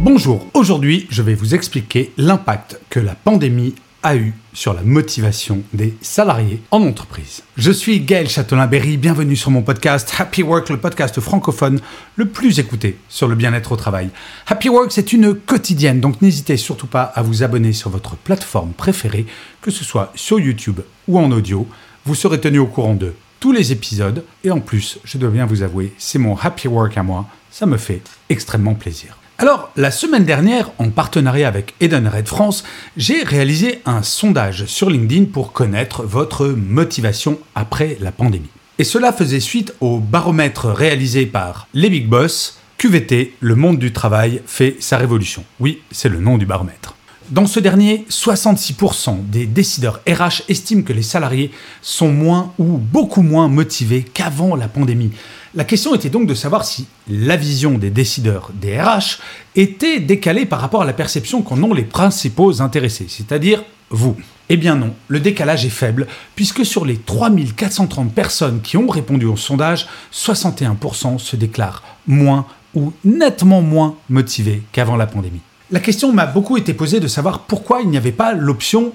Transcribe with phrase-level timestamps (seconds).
[0.00, 5.62] Bonjour, aujourd'hui je vais vous expliquer l'impact que la pandémie a eu sur la motivation
[5.72, 7.42] des salariés en entreprise.
[7.56, 11.80] Je suis Gaël Châtelain-Berry, bienvenue sur mon podcast Happy Work, le podcast francophone
[12.16, 14.10] le plus écouté sur le bien-être au travail.
[14.46, 18.72] Happy Work, c'est une quotidienne, donc n'hésitez surtout pas à vous abonner sur votre plateforme
[18.72, 19.24] préférée,
[19.62, 21.66] que ce soit sur YouTube ou en audio.
[22.04, 25.46] Vous serez tenu au courant de tous les épisodes et en plus, je dois bien
[25.46, 29.16] vous avouer, c'est mon Happy Work à moi, ça me fait extrêmement plaisir.
[29.36, 32.62] Alors, la semaine dernière, en partenariat avec Edenred France,
[32.96, 38.48] j'ai réalisé un sondage sur LinkedIn pour connaître votre motivation après la pandémie.
[38.78, 43.92] Et cela faisait suite au baromètre réalisé par les Big Boss, QVT, le monde du
[43.92, 45.44] travail fait sa révolution.
[45.58, 46.94] Oui, c'est le nom du baromètre.
[47.30, 51.50] Dans ce dernier, 66% des décideurs RH estiment que les salariés
[51.82, 55.10] sont moins ou beaucoup moins motivés qu'avant la pandémie.
[55.56, 59.20] La question était donc de savoir si la vision des décideurs des RH
[59.54, 64.16] était décalée par rapport à la perception qu'en ont les principaux intéressés, c'est-à-dire vous.
[64.48, 69.26] Eh bien non, le décalage est faible, puisque sur les 3430 personnes qui ont répondu
[69.26, 75.40] au sondage, 61% se déclarent moins ou nettement moins motivés qu'avant la pandémie.
[75.70, 78.92] La question m'a beaucoup été posée de savoir pourquoi il n'y avait pas l'option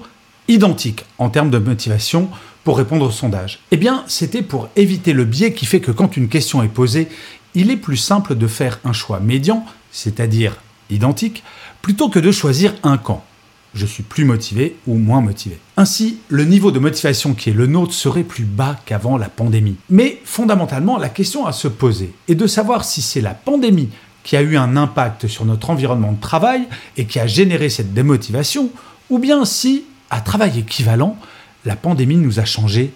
[0.50, 2.28] identique en termes de motivation
[2.64, 6.16] pour répondre au sondage Eh bien, c'était pour éviter le biais qui fait que quand
[6.16, 7.08] une question est posée,
[7.54, 10.56] il est plus simple de faire un choix médian, c'est-à-dire
[10.90, 11.42] identique,
[11.82, 13.24] plutôt que de choisir un camp.
[13.72, 15.58] Je suis plus motivé ou moins motivé.
[15.76, 19.76] Ainsi, le niveau de motivation qui est le nôtre serait plus bas qu'avant la pandémie.
[19.88, 23.90] Mais fondamentalement, la question à se poser est de savoir si c'est la pandémie
[24.24, 26.62] qui a eu un impact sur notre environnement de travail
[26.96, 28.70] et qui a généré cette démotivation,
[29.08, 31.16] ou bien si, à travail équivalent,
[31.64, 32.92] la pandémie nous a changé,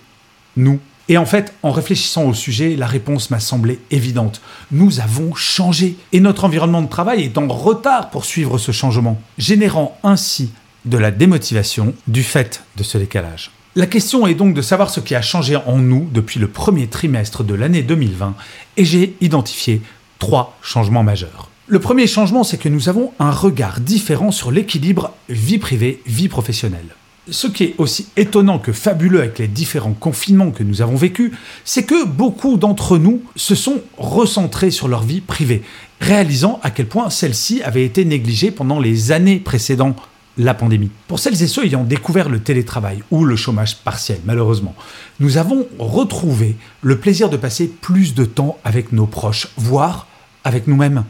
[0.57, 0.81] nous.
[1.09, 4.41] Et en fait, en réfléchissant au sujet, la réponse m'a semblé évidente.
[4.73, 9.21] Nous avons changé et notre environnement de travail est en retard pour suivre ce changement,
[9.37, 10.53] générant ainsi
[10.87, 13.51] de la démotivation du fait de ce décalage.
[13.77, 16.87] La question est donc de savoir ce qui a changé en nous depuis le premier
[16.87, 18.35] trimestre de l'année 2020
[18.77, 19.83] et j'ai identifié
[20.19, 21.51] trois changements majeurs.
[21.67, 26.95] Le premier changement, c'est que nous avons un regard différent sur l'équilibre vie privée-vie professionnelle.
[27.31, 31.33] Ce qui est aussi étonnant que fabuleux avec les différents confinements que nous avons vécus,
[31.65, 35.63] c'est que beaucoup d'entre nous se sont recentrés sur leur vie privée,
[36.01, 39.97] réalisant à quel point celle-ci avait été négligée pendant les années précédant
[40.37, 40.91] la pandémie.
[41.09, 44.75] Pour celles et ceux ayant découvert le télétravail ou le chômage partiel, malheureusement,
[45.21, 50.09] nous avons retrouvé le plaisir de passer plus de temps avec nos proches, voire
[50.43, 51.05] avec nous-mêmes.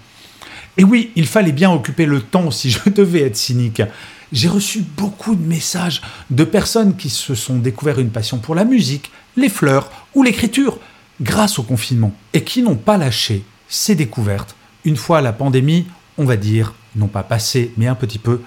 [0.76, 3.82] Et oui, il fallait bien occuper le temps si je devais être cynique
[4.34, 8.64] j'ai reçu beaucoup de messages de personnes qui se sont découvert une passion pour la
[8.64, 10.78] musique, les fleurs ou l'écriture
[11.20, 14.56] grâce au confinement et qui n'ont pas lâché ces découvertes.
[14.84, 15.86] Une fois la pandémie,
[16.18, 18.40] on va dire, non pas passée, mais un petit peu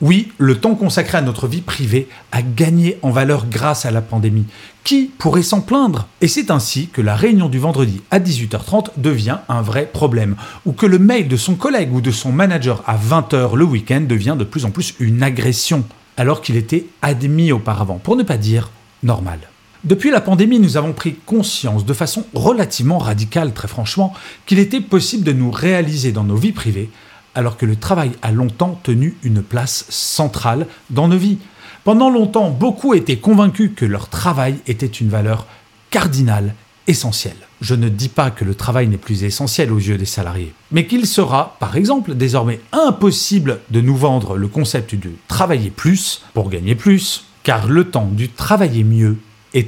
[0.00, 4.02] oui, le temps consacré à notre vie privée a gagné en valeur grâce à la
[4.02, 4.46] pandémie.
[4.84, 6.06] Qui pourrait s'en plaindre?
[6.20, 10.72] Et c'est ainsi que la réunion du vendredi à 18h30 devient un vrai problème, ou
[10.72, 14.36] que le mail de son collègue ou de son manager à 20h le week-end devient
[14.38, 15.84] de plus en plus une agression,
[16.16, 18.70] alors qu'il était admis auparavant, pour ne pas dire
[19.02, 19.40] normal.
[19.84, 24.12] Depuis la pandémie, nous avons pris conscience de façon relativement radicale, très franchement,
[24.44, 26.90] qu'il était possible de nous réaliser dans nos vies privées
[27.34, 31.38] alors que le travail a longtemps tenu une place centrale dans nos vies.
[31.84, 35.46] Pendant longtemps, beaucoup étaient convaincus que leur travail était une valeur
[35.90, 36.54] cardinale,
[36.86, 37.36] essentielle.
[37.60, 40.86] Je ne dis pas que le travail n'est plus essentiel aux yeux des salariés, mais
[40.86, 46.50] qu'il sera, par exemple, désormais impossible de nous vendre le concept du travailler plus pour
[46.50, 49.18] gagner plus, car le temps du travailler mieux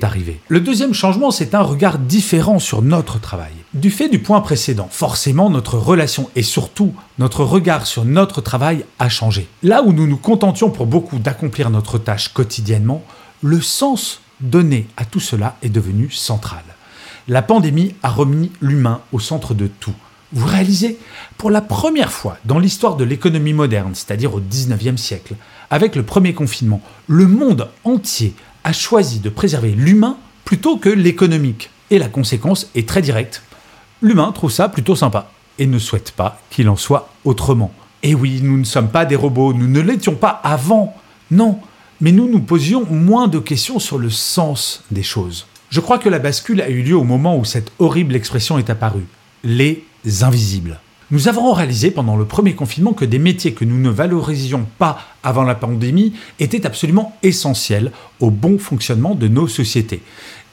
[0.02, 0.40] arrivé.
[0.48, 3.52] Le deuxième changement, c'est un regard différent sur notre travail.
[3.74, 8.84] Du fait du point précédent, forcément notre relation et surtout notre regard sur notre travail
[8.98, 9.48] a changé.
[9.62, 13.02] Là où nous nous contentions pour beaucoup d'accomplir notre tâche quotidiennement,
[13.42, 16.62] le sens donné à tout cela est devenu central.
[17.28, 19.94] La pandémie a remis l'humain au centre de tout.
[20.32, 20.98] Vous réalisez,
[21.38, 25.34] pour la première fois dans l'histoire de l'économie moderne, c'est-à-dire au 19e siècle,
[25.70, 28.34] avec le premier confinement, le monde entier
[28.64, 31.70] a choisi de préserver l'humain plutôt que l'économique.
[31.90, 33.42] Et la conséquence est très directe.
[34.02, 37.72] L'humain trouve ça plutôt sympa et ne souhaite pas qu'il en soit autrement.
[38.02, 40.96] Et oui, nous ne sommes pas des robots, nous ne l'étions pas avant.
[41.30, 41.58] Non,
[42.00, 45.46] mais nous nous posions moins de questions sur le sens des choses.
[45.68, 48.70] Je crois que la bascule a eu lieu au moment où cette horrible expression est
[48.70, 49.06] apparue.
[49.44, 49.84] Les
[50.22, 50.80] invisibles.
[51.12, 55.00] Nous avons réalisé pendant le premier confinement que des métiers que nous ne valorisions pas
[55.24, 57.90] avant la pandémie étaient absolument essentiels
[58.20, 60.02] au bon fonctionnement de nos sociétés.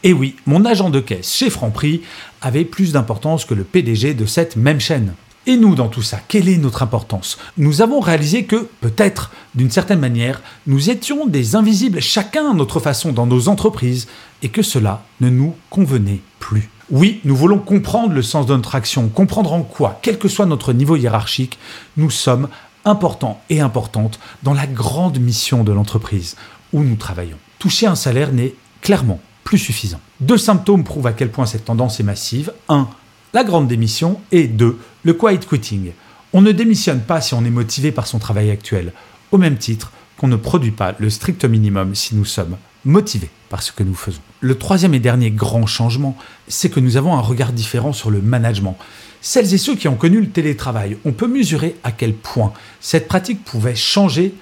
[0.04, 2.02] Et oui, mon agent de caisse chez Franprix
[2.42, 5.14] avait plus d'importance que le PDG de cette même chaîne.
[5.46, 7.38] Et nous, dans tout ça, quelle est notre importance?
[7.58, 12.80] Nous avons réalisé que, peut-être, d'une certaine manière, nous étions des invisibles chacun à notre
[12.80, 14.08] façon dans nos entreprises,
[14.42, 16.70] et que cela ne nous convenait plus.
[16.90, 20.46] Oui, nous voulons comprendre le sens de notre action, comprendre en quoi, quel que soit
[20.46, 21.60] notre niveau hiérarchique,
[21.98, 22.48] nous sommes
[22.86, 26.38] importants et importantes dans la grande mission de l'entreprise
[26.72, 27.38] où nous travaillons.
[27.60, 30.00] Toucher un salaire n'est clairement plus suffisant.
[30.22, 32.54] Deux symptômes prouvent à quel point cette tendance est massive.
[32.70, 32.88] 1
[33.34, 34.80] la grande démission et 2.
[35.04, 35.92] Le quiet quitting.
[36.34, 38.94] On ne démissionne pas si on est motivé par son travail actuel,
[39.32, 43.62] au même titre qu'on ne produit pas le strict minimum si nous sommes motivés par
[43.62, 44.22] ce que nous faisons.
[44.40, 46.18] Le troisième et dernier grand changement,
[46.48, 48.78] c'est que nous avons un regard différent sur le management.
[49.22, 53.08] Celles et ceux qui ont connu le télétravail, on peut mesurer à quel point cette
[53.08, 54.34] pratique pouvait changer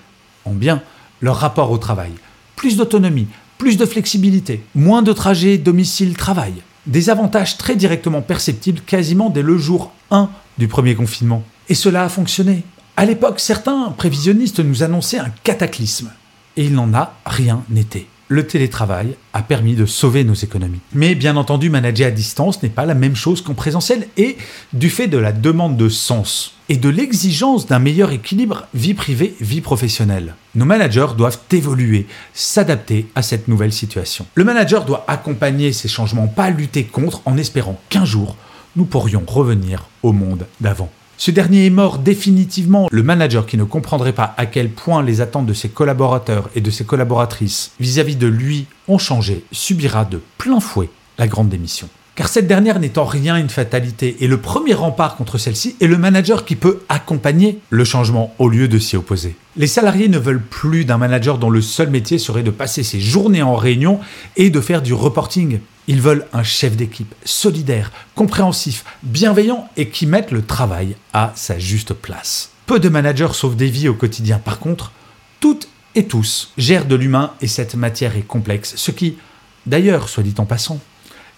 [0.43, 0.81] en bien
[1.21, 2.11] leur rapport au travail.
[2.55, 6.53] Plus d'autonomie, plus de flexibilité, moins de trajets domicile-travail,
[6.87, 11.43] des avantages très directement perceptibles quasiment dès le jour 1 du premier confinement.
[11.67, 12.63] Et cela a fonctionné.
[12.97, 16.11] À l'époque, certains prévisionnistes nous annonçaient un cataclysme.
[16.57, 20.79] Et il n'en a rien été le télétravail a permis de sauver nos économies.
[20.93, 24.37] Mais bien entendu, manager à distance n'est pas la même chose qu'en présentiel et
[24.73, 29.61] du fait de la demande de sens et de l'exigence d'un meilleur équilibre vie privée-vie
[29.61, 30.35] professionnelle.
[30.55, 34.25] Nos managers doivent évoluer, s'adapter à cette nouvelle situation.
[34.33, 38.35] Le manager doit accompagner ces changements, pas lutter contre en espérant qu'un jour,
[38.75, 40.89] nous pourrions revenir au monde d'avant.
[41.17, 42.87] Ce dernier est mort définitivement.
[42.91, 46.61] Le manager qui ne comprendrait pas à quel point les attentes de ses collaborateurs et
[46.61, 51.89] de ses collaboratrices vis-à-vis de lui ont changé subira de plein fouet la grande démission.
[52.15, 55.87] Car cette dernière n'est en rien une fatalité et le premier rempart contre celle-ci est
[55.87, 59.35] le manager qui peut accompagner le changement au lieu de s'y opposer.
[59.57, 63.01] Les salariés ne veulent plus d'un manager dont le seul métier serait de passer ses
[63.01, 63.99] journées en réunion
[64.37, 65.59] et de faire du reporting.
[65.89, 71.59] Ils veulent un chef d'équipe solidaire, compréhensif, bienveillant et qui mette le travail à sa
[71.59, 72.51] juste place.
[72.65, 74.39] Peu de managers sauvent des vies au quotidien.
[74.39, 74.93] Par contre,
[75.41, 79.17] toutes et tous gèrent de l'humain et cette matière est complexe, ce qui,
[79.65, 80.79] d'ailleurs, soit dit en passant,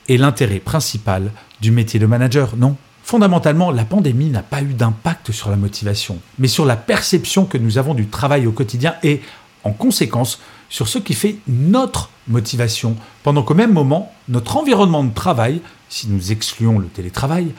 [0.08, 1.32] est l'intérêt principal
[1.62, 2.76] du métier de manager, non?
[3.04, 7.58] Fondamentalement, la pandémie n'a pas eu d'impact sur la motivation, mais sur la perception que
[7.58, 9.22] nous avons du travail au quotidien et,
[9.64, 15.14] en conséquence, sur ce qui fait notre motivation, pendant qu'au même moment, notre environnement de
[15.14, 17.54] travail, si nous excluons le télétravail,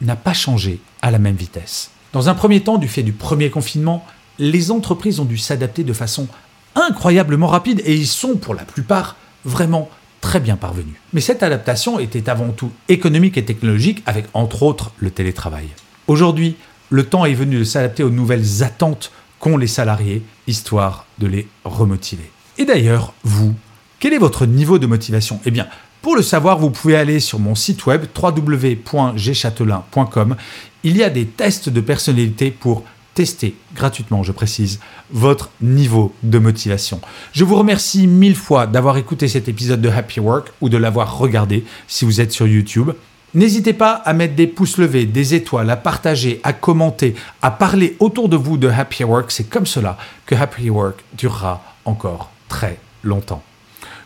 [0.00, 1.90] n'a pas changé à la même vitesse.
[2.14, 4.06] Dans un premier temps, du fait du premier confinement,
[4.38, 6.28] les entreprises ont dû s'adapter de façon
[6.74, 9.90] incroyablement rapide et ils sont pour la plupart vraiment
[10.24, 10.94] très bien parvenus.
[11.12, 15.68] Mais cette adaptation était avant tout économique et technologique avec entre autres le télétravail.
[16.06, 16.56] Aujourd'hui,
[16.88, 21.46] le temps est venu de s'adapter aux nouvelles attentes qu'ont les salariés, histoire de les
[21.64, 22.30] remotiver.
[22.56, 23.54] Et d'ailleurs, vous,
[24.00, 25.40] quel est votre niveau de motivation?
[25.44, 25.66] Eh bien,
[26.00, 30.36] pour le savoir, vous pouvez aller sur mon site web www.gchatelain.com.
[30.84, 32.82] Il y a des tests de personnalité pour
[33.14, 34.80] tester gratuitement, je précise,
[35.10, 37.00] votre niveau de motivation.
[37.32, 41.16] Je vous remercie mille fois d'avoir écouté cet épisode de Happy Work ou de l'avoir
[41.18, 42.90] regardé si vous êtes sur YouTube.
[43.34, 47.96] N'hésitez pas à mettre des pouces levés, des étoiles, à partager, à commenter, à parler
[47.98, 49.30] autour de vous de Happy Work.
[49.32, 53.42] C'est comme cela que Happy Work durera encore très longtemps.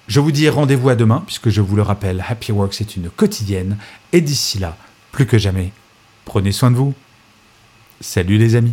[0.07, 3.11] Je vous dis rendez-vous à demain, puisque je vous le rappelle, Happy Work c'est une
[3.11, 3.77] quotidienne,
[4.13, 4.79] et d'ici là,
[5.13, 5.73] plus que jamais,
[6.25, 6.95] prenez soin de vous.
[8.01, 8.73] Salut les amis.